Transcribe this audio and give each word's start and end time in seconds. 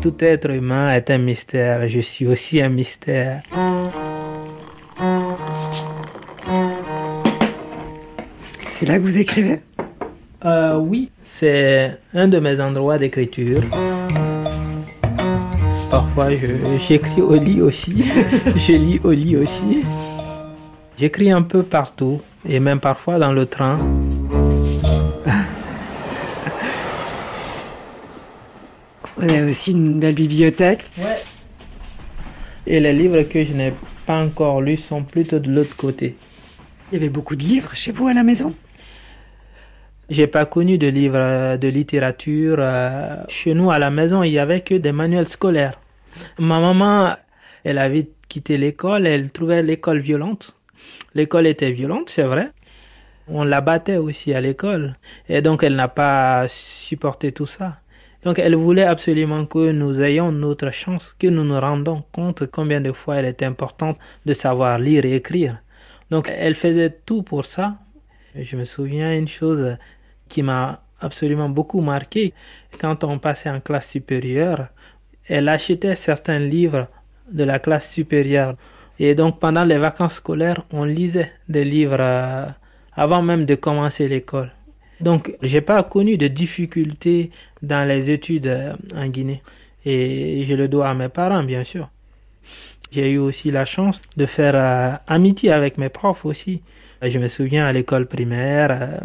Tout 0.00 0.14
être 0.20 0.50
humain 0.50 0.90
est 0.92 1.10
un 1.10 1.18
mystère. 1.18 1.88
Je 1.88 2.00
suis 2.00 2.26
aussi 2.26 2.60
un 2.60 2.68
mystère. 2.68 3.42
C'est 8.74 8.86
là 8.86 8.96
que 8.96 9.02
vous 9.02 9.18
écrivez? 9.18 9.60
Euh, 10.44 10.76
oui, 10.76 11.10
c'est 11.22 11.98
un 12.14 12.28
de 12.28 12.38
mes 12.38 12.60
endroits 12.60 12.96
d'écriture. 12.96 13.60
Parfois, 15.90 16.28
j'écris 16.78 17.20
au 17.20 17.34
lit 17.34 17.60
aussi. 17.60 18.04
je 18.54 18.72
lis 18.72 19.00
au 19.02 19.10
lit 19.10 19.36
aussi. 19.36 19.84
J'écris 20.96 21.30
un 21.30 21.42
peu 21.42 21.62
partout 21.62 22.20
et 22.48 22.60
même 22.60 22.78
parfois 22.78 23.18
dans 23.18 23.32
le 23.32 23.46
train. 23.46 23.80
Vous 29.18 29.28
avez 29.28 29.50
aussi 29.50 29.72
une 29.72 29.98
belle 29.98 30.14
bibliothèque. 30.14 30.84
Et 32.66 32.78
les 32.78 32.92
livres 32.92 33.22
que 33.22 33.44
je 33.44 33.52
n'ai 33.52 33.72
pas 34.06 34.16
encore 34.22 34.60
lus 34.60 34.76
sont 34.76 35.02
plutôt 35.02 35.40
de 35.40 35.50
l'autre 35.50 35.74
côté. 35.76 36.14
Il 36.90 36.94
y 36.94 36.98
avait 36.98 37.08
beaucoup 37.08 37.34
de 37.34 37.42
livres 37.42 37.74
chez 37.74 37.90
vous 37.90 38.06
à 38.06 38.14
la 38.14 38.22
maison? 38.22 38.54
J'ai 40.08 40.26
pas 40.26 40.46
connu 40.46 40.78
de 40.78 40.86
livres 40.86 41.16
euh, 41.18 41.56
de 41.56 41.68
littérature. 41.68 42.56
euh, 42.60 43.16
Chez 43.28 43.54
nous, 43.54 43.70
à 43.70 43.78
la 43.78 43.90
maison, 43.90 44.22
il 44.22 44.30
y 44.30 44.38
avait 44.38 44.60
que 44.62 44.74
des 44.74 44.92
manuels 44.92 45.28
scolaires. 45.28 45.78
Ma 46.38 46.60
maman, 46.60 47.14
elle 47.64 47.78
avait 47.78 48.08
quitté 48.28 48.56
l'école, 48.56 49.06
elle 49.06 49.30
trouvait 49.32 49.62
l'école 49.62 49.98
violente. 49.98 50.54
L'école 51.14 51.46
était 51.46 51.72
violente, 51.72 52.08
c'est 52.08 52.22
vrai. 52.22 52.52
On 53.26 53.44
la 53.44 53.60
battait 53.60 53.96
aussi 53.96 54.32
à 54.32 54.40
l'école. 54.40 54.94
Et 55.28 55.42
donc, 55.42 55.62
elle 55.62 55.74
n'a 55.74 55.88
pas 55.88 56.46
supporté 56.48 57.32
tout 57.32 57.46
ça. 57.46 57.80
Donc, 58.24 58.38
elle 58.38 58.56
voulait 58.56 58.84
absolument 58.84 59.46
que 59.46 59.70
nous 59.70 60.02
ayons 60.02 60.32
notre 60.32 60.70
chance, 60.70 61.14
que 61.18 61.28
nous 61.28 61.44
nous 61.44 61.60
rendons 61.60 62.02
compte 62.12 62.46
combien 62.50 62.80
de 62.80 62.92
fois 62.92 63.16
elle 63.16 63.26
est 63.26 63.42
importante 63.42 63.98
de 64.26 64.34
savoir 64.34 64.78
lire 64.78 65.04
et 65.04 65.14
écrire. 65.14 65.62
Donc, 66.10 66.30
elle 66.34 66.54
faisait 66.54 66.90
tout 66.90 67.22
pour 67.22 67.44
ça. 67.44 67.76
Je 68.34 68.56
me 68.56 68.64
souviens 68.64 69.14
une 69.14 69.28
chose 69.28 69.76
qui 70.28 70.42
m'a 70.42 70.82
absolument 71.00 71.48
beaucoup 71.48 71.80
marqué. 71.80 72.34
Quand 72.78 73.04
on 73.04 73.18
passait 73.18 73.50
en 73.50 73.60
classe 73.60 73.88
supérieure, 73.88 74.68
elle 75.26 75.48
achetait 75.48 75.96
certains 75.96 76.38
livres 76.38 76.88
de 77.30 77.44
la 77.44 77.58
classe 77.58 77.92
supérieure. 77.92 78.56
Et 78.98 79.14
donc 79.14 79.38
pendant 79.38 79.64
les 79.64 79.78
vacances 79.78 80.14
scolaires, 80.14 80.64
on 80.72 80.84
lisait 80.84 81.32
des 81.48 81.64
livres 81.64 82.00
euh, 82.00 82.46
avant 82.94 83.22
même 83.22 83.44
de 83.44 83.54
commencer 83.54 84.08
l'école. 84.08 84.50
Donc 85.00 85.34
j'ai 85.42 85.60
pas 85.60 85.82
connu 85.82 86.16
de 86.16 86.28
difficultés 86.28 87.30
dans 87.62 87.86
les 87.86 88.10
études 88.10 88.46
euh, 88.46 88.74
en 88.94 89.06
Guinée. 89.06 89.42
Et 89.84 90.44
je 90.44 90.54
le 90.54 90.68
dois 90.68 90.88
à 90.88 90.94
mes 90.94 91.08
parents, 91.08 91.42
bien 91.44 91.64
sûr. 91.64 91.88
J'ai 92.90 93.10
eu 93.12 93.18
aussi 93.18 93.50
la 93.50 93.64
chance 93.64 94.00
de 94.16 94.26
faire 94.26 94.54
euh, 94.54 94.96
amitié 95.06 95.52
avec 95.52 95.78
mes 95.78 95.88
profs 95.88 96.24
aussi. 96.24 96.62
Je 97.02 97.18
me 97.18 97.28
souviens 97.28 97.66
à 97.66 97.72
l'école 97.72 98.06
primaire, 98.06 98.68
euh, 98.70 98.98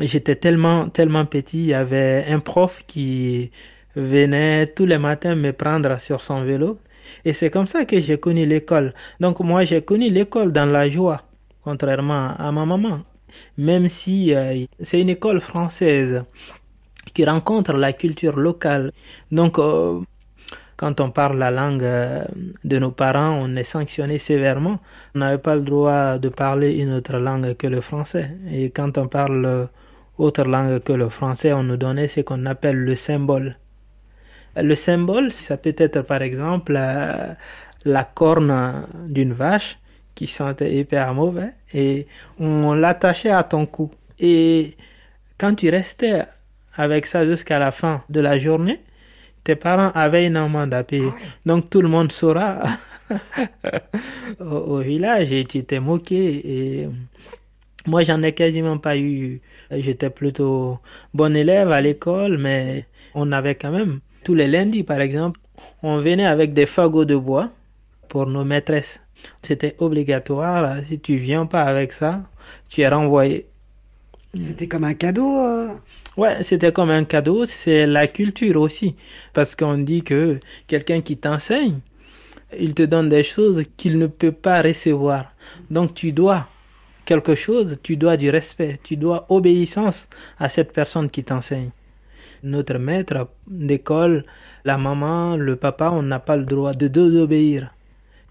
J'étais 0.00 0.34
tellement, 0.34 0.88
tellement 0.88 1.24
petit, 1.24 1.58
il 1.58 1.66
y 1.66 1.74
avait 1.74 2.24
un 2.28 2.40
prof 2.40 2.82
qui 2.86 3.52
venait 3.94 4.66
tous 4.66 4.86
les 4.86 4.98
matins 4.98 5.36
me 5.36 5.52
prendre 5.52 6.00
sur 6.00 6.20
son 6.20 6.42
vélo. 6.42 6.80
Et 7.24 7.32
c'est 7.32 7.48
comme 7.48 7.68
ça 7.68 7.84
que 7.84 8.00
j'ai 8.00 8.18
connu 8.18 8.44
l'école. 8.44 8.92
Donc 9.20 9.38
moi, 9.38 9.62
j'ai 9.62 9.82
connu 9.82 10.10
l'école 10.10 10.50
dans 10.50 10.66
la 10.66 10.88
joie, 10.88 11.22
contrairement 11.62 12.34
à 12.36 12.50
ma 12.50 12.66
maman. 12.66 13.00
Même 13.58 13.88
si 13.88 14.34
euh, 14.34 14.64
c'est 14.80 15.00
une 15.00 15.10
école 15.10 15.40
française 15.40 16.24
qui 17.12 17.24
rencontre 17.24 17.72
la 17.74 17.92
culture 17.92 18.36
locale. 18.36 18.92
Donc, 19.30 19.58
euh, 19.58 20.00
quand 20.76 21.00
on 21.00 21.10
parle 21.10 21.38
la 21.38 21.50
langue 21.50 21.84
euh, 21.84 22.24
de 22.64 22.78
nos 22.78 22.90
parents, 22.90 23.38
on 23.40 23.54
est 23.56 23.62
sanctionné 23.62 24.18
sévèrement. 24.18 24.80
On 25.14 25.20
n'avait 25.20 25.38
pas 25.38 25.54
le 25.54 25.62
droit 25.62 26.18
de 26.18 26.28
parler 26.28 26.72
une 26.72 26.92
autre 26.92 27.18
langue 27.18 27.56
que 27.56 27.66
le 27.66 27.80
français. 27.80 28.30
Et 28.50 28.70
quand 28.70 28.98
on 28.98 29.06
parle 29.06 29.68
autre 30.18 30.44
langue 30.44 30.80
que 30.80 30.92
le 30.92 31.08
français, 31.08 31.52
on 31.52 31.62
nous 31.62 31.76
donnait 31.76 32.08
ce 32.08 32.20
qu'on 32.20 32.46
appelle 32.46 32.76
le 32.76 32.94
symbole. 32.96 33.56
Le 34.56 34.74
symbole, 34.76 35.32
ça 35.32 35.56
peut 35.56 35.74
être 35.76 36.02
par 36.02 36.22
exemple 36.22 36.72
la 36.72 38.04
corne 38.04 38.86
d'une 39.08 39.32
vache 39.32 39.78
qui 40.14 40.26
sentait 40.26 40.74
hyper 40.74 41.12
mauvais 41.14 41.52
et 41.72 42.06
on 42.38 42.74
l'attachait 42.74 43.30
à 43.30 43.42
ton 43.42 43.66
cou. 43.66 43.90
Et 44.18 44.76
quand 45.38 45.54
tu 45.54 45.68
restais 45.70 46.22
avec 46.76 47.06
ça 47.06 47.26
jusqu'à 47.26 47.58
la 47.58 47.70
fin 47.70 48.02
de 48.08 48.20
la 48.20 48.38
journée, 48.38 48.80
tes 49.42 49.56
parents 49.56 49.90
avaient 49.94 50.26
une 50.26 50.36
amende 50.36 50.72
à 50.72 50.82
payer. 50.84 51.10
Donc 51.44 51.68
tout 51.68 51.82
le 51.82 51.88
monde 51.88 52.12
saura 52.12 52.62
au, 54.40 54.44
au 54.44 54.78
village 54.78 55.32
et 55.32 55.44
tu 55.44 55.64
t'es 55.64 55.80
moqué. 55.80 56.82
Et 56.82 56.88
moi, 57.86 58.02
j'en 58.02 58.22
ai 58.22 58.32
quasiment 58.32 58.78
pas 58.78 58.96
eu. 58.96 59.40
J'étais 59.70 60.10
plutôt 60.10 60.78
bon 61.12 61.36
élève 61.36 61.70
à 61.70 61.80
l'école, 61.80 62.38
mais 62.38 62.86
on 63.14 63.30
avait 63.32 63.54
quand 63.54 63.70
même, 63.70 64.00
tous 64.24 64.34
les 64.34 64.48
lundis 64.48 64.82
par 64.82 65.00
exemple, 65.00 65.40
on 65.82 65.98
venait 65.98 66.26
avec 66.26 66.54
des 66.54 66.66
fagots 66.66 67.04
de 67.04 67.16
bois 67.16 67.50
pour 68.08 68.26
nos 68.26 68.44
maîtresses. 68.44 69.03
C'était 69.42 69.74
obligatoire. 69.78 70.76
Si 70.88 70.98
tu 71.00 71.16
viens 71.16 71.46
pas 71.46 71.62
avec 71.62 71.92
ça, 71.92 72.22
tu 72.68 72.82
es 72.82 72.88
renvoyé. 72.88 73.46
C'était 74.34 74.66
comme 74.68 74.84
un 74.84 74.94
cadeau. 74.94 75.38
euh. 75.38 75.68
Ouais, 76.16 76.42
c'était 76.42 76.72
comme 76.72 76.90
un 76.90 77.04
cadeau, 77.04 77.44
c'est 77.44 77.86
la 77.86 78.06
culture 78.06 78.60
aussi. 78.60 78.94
Parce 79.32 79.54
qu'on 79.56 79.78
dit 79.78 80.02
que 80.02 80.38
quelqu'un 80.66 81.00
qui 81.00 81.16
t'enseigne, 81.16 81.78
il 82.58 82.74
te 82.74 82.82
donne 82.82 83.08
des 83.08 83.22
choses 83.22 83.64
qu'il 83.76 83.98
ne 83.98 84.06
peut 84.06 84.32
pas 84.32 84.62
recevoir. 84.62 85.32
Donc 85.70 85.94
tu 85.94 86.12
dois 86.12 86.48
quelque 87.04 87.34
chose, 87.34 87.78
tu 87.82 87.96
dois 87.96 88.16
du 88.16 88.30
respect, 88.30 88.78
tu 88.82 88.96
dois 88.96 89.26
obéissance 89.28 90.08
à 90.38 90.48
cette 90.48 90.72
personne 90.72 91.10
qui 91.10 91.24
t'enseigne. 91.24 91.70
Notre 92.42 92.78
maître 92.78 93.28
d'école, 93.46 94.24
la 94.64 94.78
maman, 94.78 95.36
le 95.36 95.56
papa, 95.56 95.90
on 95.90 96.02
n'a 96.02 96.20
pas 96.20 96.36
le 96.36 96.44
droit 96.44 96.74
de 96.74 96.88
désobéir. 96.88 97.73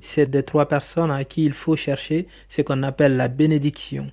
C'est 0.06 0.30
des 0.30 0.44
trois 0.44 0.68
personnes 0.68 1.12
à 1.12 1.24
qui 1.24 1.46
il 1.46 1.54
faut 1.54 1.78
chercher 1.78 2.28
ce 2.50 2.62
qu'on 2.62 2.84
appelle 2.84 3.16
la 3.16 3.30
bénédiction. 3.30 4.12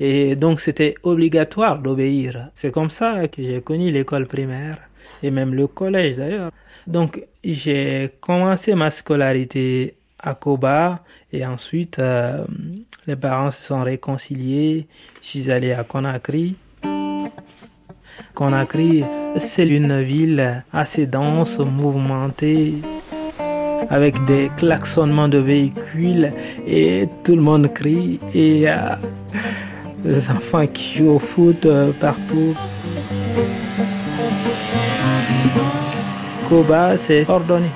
Et 0.00 0.34
donc 0.34 0.60
c'était 0.60 0.96
obligatoire 1.04 1.78
d'obéir. 1.78 2.50
C'est 2.54 2.72
comme 2.72 2.90
ça 2.90 3.28
que 3.28 3.40
j'ai 3.42 3.60
connu 3.60 3.92
l'école 3.92 4.26
primaire 4.26 4.78
et 5.22 5.30
même 5.30 5.54
le 5.54 5.68
collège 5.68 6.16
d'ailleurs. 6.16 6.50
Donc 6.88 7.24
j'ai 7.44 8.10
commencé 8.20 8.74
ma 8.74 8.90
scolarité 8.90 9.94
à 10.20 10.34
Koba 10.34 11.04
et 11.32 11.46
ensuite 11.46 12.00
euh, 12.00 12.44
les 13.06 13.16
parents 13.16 13.52
se 13.52 13.62
sont 13.62 13.82
réconciliés. 13.82 14.88
Je 15.22 15.26
suis 15.26 15.50
allé 15.52 15.72
à 15.72 15.84
Conakry. 15.84 16.56
Conakry, 18.34 19.04
c'est 19.36 19.66
une 19.66 20.02
ville 20.02 20.64
assez 20.72 21.06
dense, 21.06 21.58
mouvementée, 21.58 22.74
avec 23.90 24.14
des 24.26 24.50
klaxonnements 24.56 25.28
de 25.28 25.38
véhicules 25.38 26.28
et 26.66 27.06
tout 27.24 27.34
le 27.34 27.42
monde 27.42 27.72
crie 27.72 28.20
et 28.34 28.68
euh, 28.68 28.96
les 30.04 30.30
enfants 30.30 30.66
qui 30.66 30.98
jouent 30.98 31.16
au 31.16 31.18
foot 31.18 31.64
euh, 31.66 31.92
partout. 31.92 32.54
Koba, 36.48 36.96
c'est 36.96 37.28
ordonné, 37.28 37.68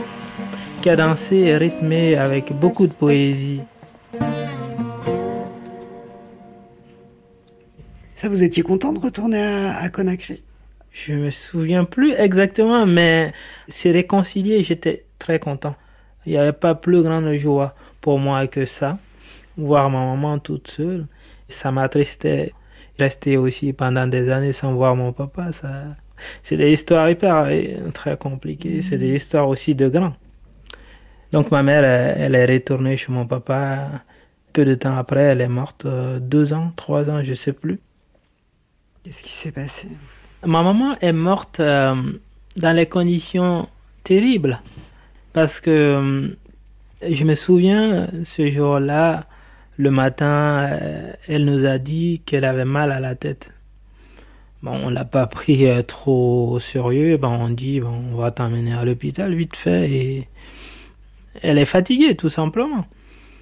cadencé 0.83 1.37
et 1.37 1.57
rythmé 1.57 2.17
avec 2.17 2.53
beaucoup 2.53 2.87
de 2.87 2.93
poésie. 2.93 3.61
Ça, 8.17 8.29
vous 8.29 8.43
étiez 8.43 8.63
content 8.63 8.93
de 8.93 9.01
retourner 9.01 9.43
à, 9.43 9.79
à 9.79 9.89
Conakry? 9.89 10.43
Je 10.93 11.15
me 11.15 11.31
souviens 11.31 11.85
plus 11.85 12.13
exactement, 12.13 12.87
mais 12.87 13.33
c'est 13.69 13.91
réconcilié, 13.91 14.63
j'étais 14.63 15.05
très 15.19 15.39
content. 15.39 15.75
Il 16.27 16.33
n'y 16.33 16.39
avait 16.39 16.53
pas 16.53 16.75
plus 16.75 17.03
grande 17.03 17.33
joie 17.35 17.75
pour 18.01 18.19
moi 18.19 18.47
que 18.47 18.65
ça. 18.65 18.99
Voir 19.57 19.91
ma 19.91 20.05
maman 20.05 20.39
toute 20.39 20.69
seule, 20.69 21.07
ça 21.49 21.71
m'attristait. 21.71 22.53
Rester 22.99 23.37
aussi 23.37 23.73
pendant 23.73 24.07
des 24.07 24.31
années 24.31 24.53
sans 24.53 24.75
voir 24.75 24.95
mon 24.95 25.13
papa, 25.13 25.51
ça, 25.51 25.69
c'est 26.43 26.57
des 26.57 26.73
histoires 26.73 27.09
hyper 27.09 27.47
euh, 27.49 27.91
très 27.93 28.17
compliquées. 28.17 28.83
C'est 28.83 28.99
des 28.99 29.15
histoires 29.15 29.49
aussi 29.49 29.75
de 29.75 29.89
grands. 29.89 30.15
Donc 31.33 31.51
ma 31.51 31.63
mère, 31.63 31.85
elle, 31.85 32.35
elle 32.35 32.51
est 32.51 32.55
retournée 32.55 32.97
chez 32.97 33.11
mon 33.11 33.27
papa. 33.27 33.89
Peu 34.53 34.67
de 34.67 34.75
temps 34.75 34.97
après, 34.97 35.21
elle 35.21 35.41
est 35.41 35.49
morte. 35.49 35.87
euh, 35.87 36.19
deux 36.21 36.53
ans, 36.53 36.73
trois 36.77 37.09
ans, 37.09 37.23
je 37.23 37.33
sais 37.33 37.55
plus. 37.55 37.81
Qu'est-ce 39.03 39.23
qui 39.23 39.33
s'est 39.33 39.53
passé? 39.53 39.89
Ma 40.45 40.63
maman 40.63 40.97
est 41.01 41.13
morte 41.13 41.61
euh, 41.61 41.95
dans 42.57 42.77
les 42.77 42.87
conditions 42.87 43.69
terribles 44.05 44.61
parce 45.33 45.61
que 45.61 45.71
euh, 45.71 46.29
je 47.09 47.25
me 47.25 47.35
souviens 47.35 48.09
ce 48.25 48.51
jour-là, 48.51 49.27
le 49.77 49.91
matin, 49.91 50.69
euh, 50.71 51.13
elle 51.29 51.45
nous 51.45 51.65
a 51.65 51.79
dit 51.79 52.23
qu'elle 52.27 52.45
avait 52.45 52.65
mal 52.65 52.93
à 52.93 53.01
la 53.01 53.15
tête. 53.15 53.53
Bon, 54.63 54.73
on 54.85 54.91
l'a 54.91 55.05
pas 55.05 55.27
pris 55.27 55.67
euh, 55.67 55.83
trop 55.83 56.61
sérieux. 56.61 57.17
Ben, 57.17 57.29
on 57.29 57.49
dit, 57.49 57.81
bon, 57.81 58.03
on 58.13 58.17
va 58.17 58.31
t'emmener 58.31 58.75
à 58.75 58.85
l'hôpital 58.85 59.35
vite 59.35 59.57
fait. 59.57 59.91
Et 59.91 60.29
elle 61.43 61.59
est 61.59 61.65
fatiguée, 61.65 62.15
tout 62.15 62.29
simplement. 62.29 62.85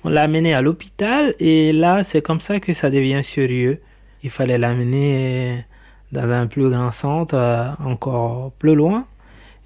On 0.05 0.09
l'a 0.09 0.23
amenée 0.23 0.55
à 0.55 0.63
l'hôpital 0.63 1.35
et 1.41 1.73
là, 1.73 2.05
c'est 2.05 2.23
comme 2.23 2.41
ça 2.41 2.59
que 2.59 2.73
ça 2.73 2.89
devient 2.89 3.23
sérieux. 3.23 3.83
Il 4.23 4.31
fallait 4.31 4.57
l'amener 4.57 5.67
dans 6.13 6.31
un 6.31 6.47
plus 6.47 6.71
grand 6.71 6.91
centre, 6.91 7.37
encore 7.85 8.53
plus 8.53 8.75
loin. 8.75 9.07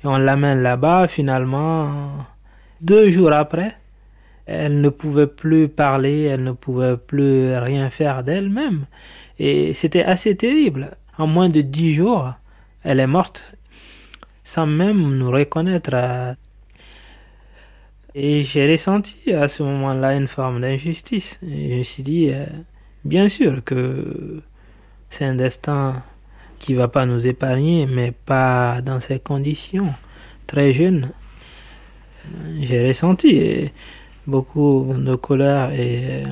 Et 0.04 0.06
on 0.06 0.18
l'amène 0.18 0.62
là-bas, 0.62 1.08
finalement, 1.08 2.26
deux 2.82 3.10
jours 3.10 3.32
après, 3.32 3.74
elle 4.44 4.82
ne 4.82 4.90
pouvait 4.90 5.26
plus 5.26 5.68
parler, 5.68 6.24
elle 6.24 6.44
ne 6.44 6.52
pouvait 6.52 6.98
plus 6.98 7.56
rien 7.56 7.88
faire 7.88 8.22
d'elle-même. 8.22 8.84
Et 9.38 9.72
c'était 9.72 10.04
assez 10.04 10.36
terrible. 10.36 10.98
En 11.16 11.26
moins 11.26 11.48
de 11.48 11.62
dix 11.62 11.94
jours, 11.94 12.34
elle 12.82 13.00
est 13.00 13.06
morte 13.06 13.54
sans 14.42 14.66
même 14.66 15.16
nous 15.16 15.30
reconnaître. 15.30 16.36
Et 18.14 18.42
j'ai 18.42 18.70
ressenti 18.70 19.32
à 19.32 19.48
ce 19.48 19.62
moment-là 19.62 20.14
une 20.14 20.28
forme 20.28 20.60
d'injustice. 20.60 21.40
Je 21.42 21.78
me 21.78 21.82
suis 21.82 22.02
dit, 22.02 22.28
euh, 22.30 22.44
bien 23.04 23.28
sûr 23.30 23.64
que 23.64 24.42
c'est 25.08 25.24
un 25.24 25.34
destin 25.34 26.02
qui 26.64 26.72
va 26.72 26.88
pas 26.88 27.04
nous 27.04 27.26
épargner, 27.26 27.84
mais 27.84 28.10
pas 28.10 28.80
dans 28.80 28.98
ces 28.98 29.18
conditions. 29.20 29.92
Très 30.46 30.72
jeune, 30.72 31.10
j'ai 32.62 32.88
ressenti 32.88 33.70
beaucoup 34.26 34.94
de 34.96 35.14
colère 35.14 35.72
et 35.72 36.22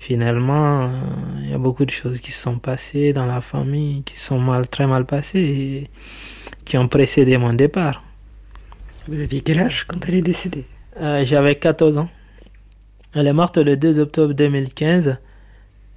finalement, 0.00 0.90
il 1.40 1.50
y 1.50 1.54
a 1.54 1.58
beaucoup 1.58 1.84
de 1.84 1.92
choses 1.92 2.18
qui 2.18 2.32
se 2.32 2.42
sont 2.42 2.58
passées 2.58 3.12
dans 3.12 3.26
la 3.26 3.40
famille, 3.40 4.02
qui 4.02 4.18
sont 4.18 4.40
mal, 4.40 4.66
très 4.66 4.88
mal 4.88 5.04
passées 5.06 5.38
et 5.38 5.90
qui 6.64 6.76
ont 6.76 6.88
précédé 6.88 7.38
mon 7.38 7.52
départ. 7.52 8.02
Vous 9.06 9.20
aviez 9.20 9.42
quel 9.42 9.60
âge 9.60 9.84
quand 9.86 10.08
elle 10.08 10.16
est 10.16 10.22
décédée? 10.22 10.64
Euh, 11.00 11.24
J'avais 11.24 11.54
14 11.54 11.98
ans. 11.98 12.08
Elle 13.14 13.28
est 13.28 13.32
morte 13.32 13.58
le 13.58 13.76
2 13.76 14.00
octobre 14.00 14.34
2015 14.34 15.18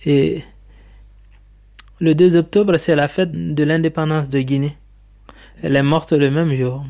et 0.05 0.43
le 1.99 2.13
2 2.13 2.35
octobre, 2.35 2.77
c'est 2.77 2.95
la 2.95 3.07
fête 3.07 3.31
de 3.31 3.63
l'indépendance 3.63 4.29
de 4.29 4.39
Guinée. 4.41 4.77
Elle 5.63 5.75
est 5.75 5.83
morte 5.83 6.13
le 6.13 6.29
même 6.29 6.53
jour. 6.53 6.85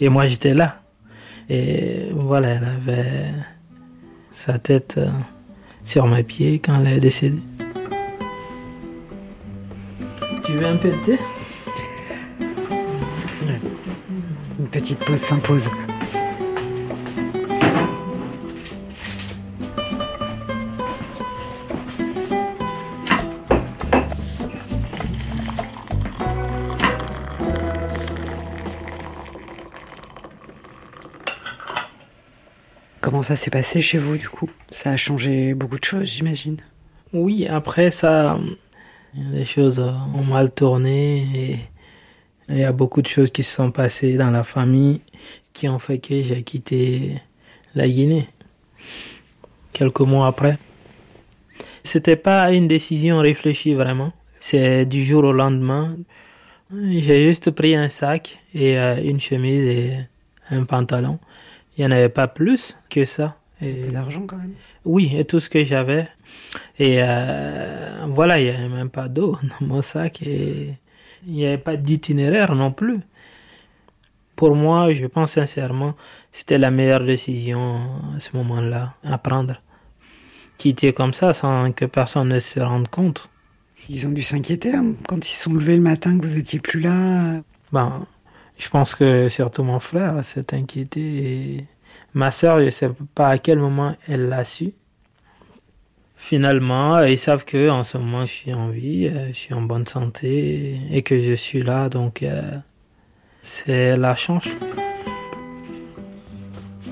Et 0.00 0.08
moi, 0.08 0.26
j'étais 0.26 0.54
là. 0.54 0.80
Et 1.48 2.08
voilà, 2.12 2.48
elle 2.48 2.64
avait 2.64 3.32
sa 4.30 4.58
tête 4.58 4.96
euh, 4.98 5.10
sur 5.84 6.06
mes 6.06 6.24
pieds 6.24 6.58
quand 6.58 6.74
elle 6.80 6.94
est 6.94 7.00
décédée. 7.00 7.38
Tu 10.44 10.52
veux 10.52 10.66
un 10.66 10.76
peu 10.76 10.90
Une 14.58 14.66
petite 14.68 14.98
pause 14.98 15.20
s'impose. 15.20 15.68
Comment 33.14 33.22
ça 33.22 33.36
s'est 33.36 33.50
passé 33.50 33.80
chez 33.80 33.98
vous 33.98 34.16
du 34.16 34.28
coup? 34.28 34.50
Ça 34.70 34.90
a 34.90 34.96
changé 34.96 35.54
beaucoup 35.54 35.78
de 35.78 35.84
choses, 35.84 36.06
j'imagine. 36.08 36.56
Oui, 37.12 37.46
après 37.46 37.92
ça, 37.92 38.40
les 39.14 39.44
choses 39.44 39.78
ont 39.78 40.24
mal 40.24 40.50
tourné 40.50 41.20
et 41.32 41.58
il 42.48 42.58
y 42.58 42.64
a 42.64 42.72
beaucoup 42.72 43.02
de 43.02 43.06
choses 43.06 43.30
qui 43.30 43.44
se 43.44 43.54
sont 43.54 43.70
passées 43.70 44.14
dans 44.14 44.32
la 44.32 44.42
famille 44.42 45.00
qui 45.52 45.68
ont 45.68 45.78
fait 45.78 45.98
que 45.98 46.22
j'ai 46.22 46.42
quitté 46.42 47.22
la 47.76 47.88
Guinée 47.88 48.28
quelques 49.72 50.00
mois 50.00 50.26
après. 50.26 50.58
C'était 51.84 52.16
pas 52.16 52.50
une 52.50 52.66
décision 52.66 53.20
réfléchie 53.20 53.74
vraiment. 53.74 54.12
C'est 54.40 54.86
du 54.86 55.04
jour 55.04 55.22
au 55.22 55.32
lendemain. 55.32 55.94
J'ai 56.72 57.28
juste 57.28 57.52
pris 57.52 57.76
un 57.76 57.90
sac 57.90 58.40
et 58.56 58.76
euh, 58.76 59.00
une 59.00 59.20
chemise 59.20 59.68
et 59.68 59.98
un 60.50 60.64
pantalon. 60.64 61.20
Il 61.76 61.80
n'y 61.80 61.86
en 61.86 61.90
avait 61.90 62.08
pas 62.08 62.28
plus 62.28 62.76
que 62.88 63.04
ça. 63.04 63.36
Et 63.60 63.90
l'argent 63.90 64.26
quand 64.26 64.36
même 64.36 64.54
Oui, 64.84 65.14
et 65.16 65.24
tout 65.24 65.40
ce 65.40 65.48
que 65.48 65.64
j'avais. 65.64 66.08
Et 66.78 66.98
euh, 67.02 68.06
voilà, 68.08 68.40
il 68.40 68.44
n'y 68.44 68.50
avait 68.50 68.68
même 68.68 68.90
pas 68.90 69.08
d'eau 69.08 69.38
dans 69.60 69.66
mon 69.66 69.82
sac 69.82 70.22
et 70.22 70.74
il 71.26 71.32
n'y 71.32 71.46
avait 71.46 71.58
pas 71.58 71.76
d'itinéraire 71.76 72.54
non 72.54 72.72
plus. 72.72 73.00
Pour 74.36 74.56
moi, 74.56 74.92
je 74.92 75.06
pense 75.06 75.32
sincèrement, 75.32 75.94
c'était 76.32 76.58
la 76.58 76.70
meilleure 76.70 77.04
décision 77.04 77.80
à 78.16 78.20
ce 78.20 78.36
moment-là 78.36 78.94
à 79.04 79.16
prendre. 79.18 79.60
Quitter 80.58 80.92
comme 80.92 81.12
ça 81.12 81.32
sans 81.32 81.72
que 81.72 81.84
personne 81.84 82.28
ne 82.28 82.40
se 82.40 82.60
rende 82.60 82.88
compte. 82.88 83.28
Ils 83.88 84.06
ont 84.06 84.10
dû 84.10 84.22
s'inquiéter 84.22 84.74
hein, 84.74 84.94
quand 85.08 85.18
ils 85.18 85.32
se 85.32 85.44
sont 85.44 85.52
levés 85.52 85.76
le 85.76 85.82
matin 85.82 86.18
que 86.18 86.26
vous 86.26 86.38
étiez 86.38 86.58
plus 86.58 86.80
là. 86.80 87.40
Ben, 87.72 88.06
je 88.58 88.68
pense 88.68 88.94
que 88.94 89.28
surtout 89.28 89.62
mon 89.62 89.80
frère 89.80 90.24
s'est 90.24 90.54
inquiété 90.54 91.00
et 91.00 91.64
ma 92.14 92.30
soeur, 92.30 92.60
je 92.60 92.66
ne 92.66 92.70
sais 92.70 92.90
pas 93.14 93.28
à 93.28 93.38
quel 93.38 93.58
moment 93.58 93.94
elle 94.08 94.28
l'a 94.28 94.44
su. 94.44 94.72
Finalement, 96.16 97.02
ils 97.02 97.18
savent 97.18 97.44
que 97.44 97.68
en 97.68 97.82
ce 97.82 97.98
moment 97.98 98.24
je 98.24 98.32
suis 98.32 98.54
en 98.54 98.68
vie, 98.68 99.08
euh, 99.08 99.28
je 99.28 99.34
suis 99.34 99.54
en 99.54 99.60
bonne 99.60 99.86
santé 99.86 100.80
et 100.90 101.02
que 101.02 101.20
je 101.20 101.34
suis 101.34 101.62
là, 101.62 101.88
donc 101.88 102.22
euh, 102.22 102.40
c'est 103.42 103.96
la 103.96 104.16
chance. 104.16 104.48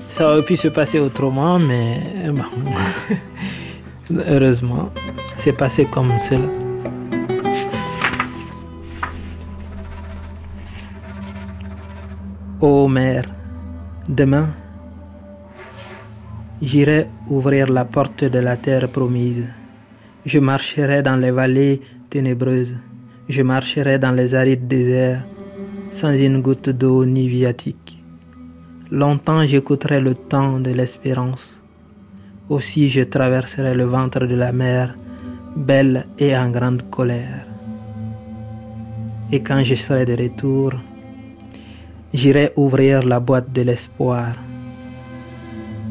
Ça 0.07 0.31
aurait 0.31 0.45
pu 0.45 0.55
se 0.55 0.67
passer 0.67 0.99
autrement, 0.99 1.57
mais 1.57 1.99
bon, 2.27 2.43
heureusement, 4.27 4.91
c'est 5.37 5.53
passé 5.53 5.85
comme 5.85 6.19
cela. 6.19 6.62
Ô 12.61 12.87
mère, 12.87 13.29
demain, 14.07 14.49
j'irai 16.61 17.07
ouvrir 17.27 17.67
la 17.67 17.83
porte 17.83 18.23
de 18.23 18.39
la 18.39 18.55
terre 18.57 18.89
promise. 18.89 19.47
Je 20.25 20.39
marcherai 20.39 21.01
dans 21.01 21.17
les 21.17 21.31
vallées 21.31 21.81
ténébreuses. 22.09 22.75
Je 23.27 23.41
marcherai 23.41 23.97
dans 23.99 24.11
les 24.11 24.35
arides 24.35 24.67
déserts, 24.67 25.25
sans 25.91 26.15
une 26.15 26.41
goutte 26.41 26.69
d'eau 26.69 27.05
ni 27.05 27.27
viatique. 27.27 28.01
Longtemps 28.91 29.45
j'écouterai 29.45 29.99
le 29.99 30.13
temps 30.13 30.59
de 30.59 30.71
l'espérance. 30.71 31.61
Aussi 32.49 32.87
je 32.87 33.01
traverserai 33.01 33.73
le 33.73 33.85
ventre 33.85 34.25
de 34.25 34.35
la 34.35 34.51
mer, 34.51 34.95
belle 35.55 36.05
et 36.19 36.37
en 36.37 36.49
grande 36.49 36.89
colère. 36.89 37.45
Et 39.31 39.41
quand 39.41 39.63
je 39.63 39.75
serai 39.75 40.05
de 40.05 40.15
retour, 40.21 40.73
J'irai 42.13 42.51
ouvrir 42.55 43.01
la 43.01 43.19
boîte 43.19 43.51
de 43.51 43.63
l'espoir. 43.63 44.35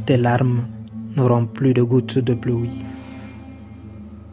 Tes 0.07 0.17
larmes 0.17 0.67
n'auront 1.17 1.47
plus 1.47 1.75
de 1.75 1.83
gouttes 1.83 2.19
de 2.19 2.35
pluie. 2.35 2.85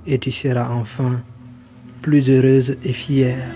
Et 0.06 0.20
tu 0.20 0.30
seras 0.30 0.70
enfin 0.70 1.22
plus 2.02 2.30
heureuse 2.30 2.78
et 2.84 2.94
fière. 2.94 3.56